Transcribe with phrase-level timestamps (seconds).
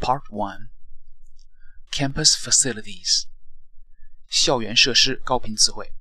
[0.00, 0.68] Part 1
[1.90, 3.26] Campus Facilities
[4.28, 5.92] 校园设施高频词汇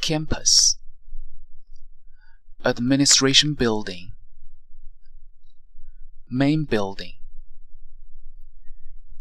[0.00, 0.76] Campus
[2.62, 4.12] Administration Building
[6.28, 7.14] Main Building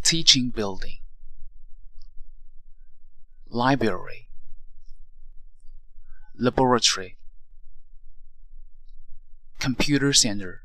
[0.03, 0.99] Teaching Building
[3.47, 4.27] Library
[6.35, 7.17] Laboratory
[9.59, 10.62] Computer Center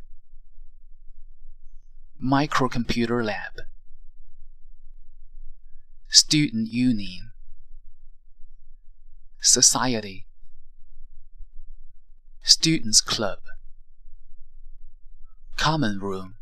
[2.21, 3.61] Microcomputer Lab.
[6.09, 7.31] Student Union.
[9.39, 10.25] Society.
[12.43, 13.39] Students Club.
[15.55, 16.35] Common Room.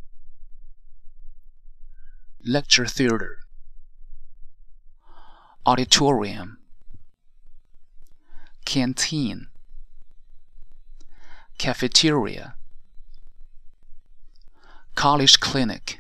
[2.44, 3.38] Lecture Theater.
[5.64, 6.58] Auditorium.
[8.66, 9.48] Canteen.
[11.60, 12.56] Cafeteria
[14.98, 16.00] College Clinic.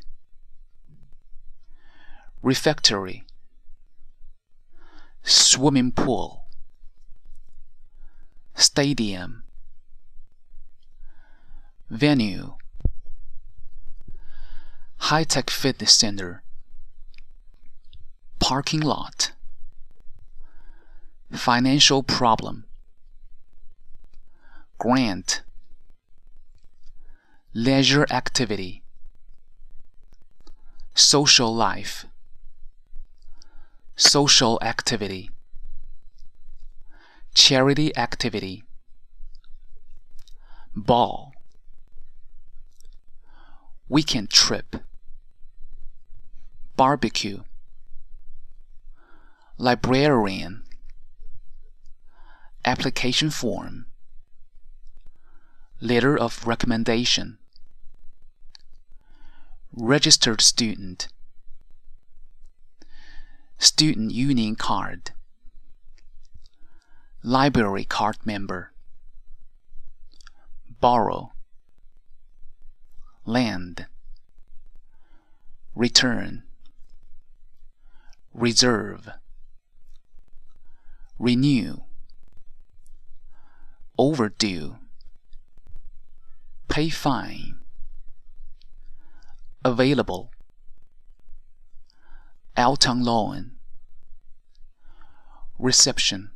[2.41, 3.25] Refectory.
[5.21, 6.47] Swimming Pool.
[8.55, 9.43] Stadium.
[11.91, 12.55] Venue.
[14.97, 16.41] High Tech Fitness Center.
[18.39, 19.33] Parking Lot.
[21.31, 22.65] Financial Problem.
[24.79, 25.43] Grant.
[27.53, 28.81] Leisure Activity
[30.97, 32.07] Social Life
[33.95, 35.29] Social Activity
[37.35, 38.63] Charity Activity
[40.75, 41.33] Ball
[43.87, 44.77] Weekend Trip
[46.75, 47.43] Barbecue
[49.59, 50.63] Librarian
[52.65, 53.85] Application Form
[55.79, 57.37] Letter of Recommendation
[59.79, 61.07] Registered Student.
[63.59, 65.11] Student Union Card.
[67.21, 68.71] Library Card Member.
[70.81, 71.31] Borrow.
[73.23, 73.85] Land.
[75.75, 76.41] Return.
[78.33, 79.09] Reserve.
[81.19, 81.81] Renew.
[83.99, 84.77] Overdue.
[86.67, 87.56] Pay fine
[89.67, 90.31] Available.
[92.55, 93.51] Out on loan.
[95.59, 96.29] Reception.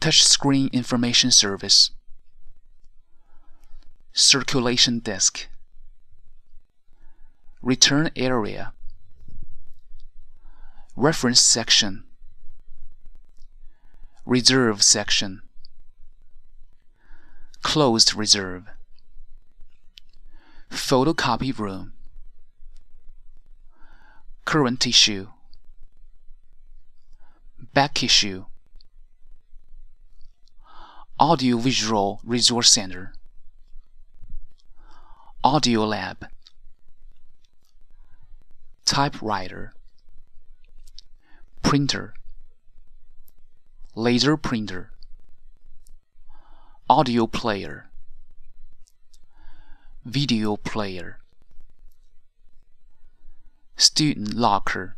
[0.00, 1.92] Touchscreen Information Service.
[4.12, 5.46] Circulation Desk.
[7.62, 8.72] Return Area.
[10.96, 12.02] Reference Section.
[14.26, 15.42] Reserve Section.
[17.62, 18.64] Closed Reserve
[20.88, 21.92] Photocopy Room.
[24.46, 25.28] Current Issue.
[27.74, 28.46] Back Issue.
[31.20, 33.12] Audiovisual Resource Center.
[35.44, 36.26] Audio Lab.
[38.86, 39.74] Typewriter.
[41.60, 42.14] Printer.
[43.94, 44.92] Laser Printer.
[46.88, 47.87] Audio Player
[50.04, 51.18] Video Player.
[53.76, 54.96] Student Locker.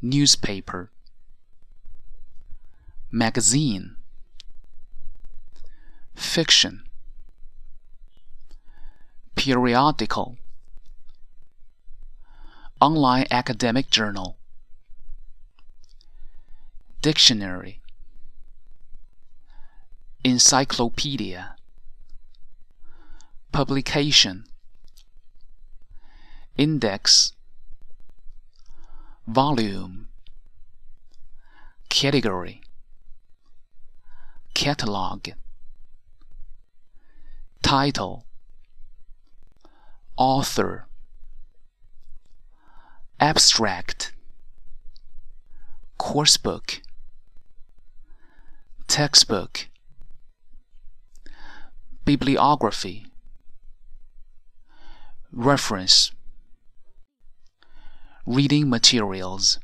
[0.00, 0.90] Newspaper.
[3.10, 3.96] Magazine.
[6.14, 6.84] Fiction.
[9.34, 10.36] Periodical.
[12.80, 14.36] Online Academic Journal.
[17.02, 17.80] Dictionary.
[20.24, 21.56] Encyclopedia
[23.54, 24.46] Publication.
[26.56, 27.34] Index.
[29.28, 30.08] Volume.
[31.88, 32.62] Category.
[34.54, 35.28] Catalog.
[37.62, 38.26] Title.
[40.16, 40.88] Author.
[43.20, 44.14] Abstract.
[45.96, 46.80] Coursebook
[48.88, 49.68] Textbook.
[52.04, 53.06] Bibliography
[55.36, 56.12] Reference
[58.24, 59.58] Reading materials